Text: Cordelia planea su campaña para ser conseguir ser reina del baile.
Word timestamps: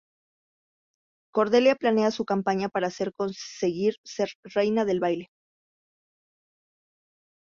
Cordelia 1.31 1.75
planea 1.75 2.09
su 2.09 2.25
campaña 2.25 2.69
para 2.69 2.89
ser 2.89 3.13
conseguir 3.13 3.97
ser 4.03 4.29
reina 4.43 4.83
del 4.83 4.99
baile. 4.99 5.29